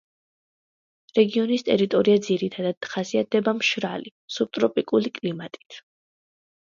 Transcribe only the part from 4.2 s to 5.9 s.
სუბტროპიკული კლიმატით.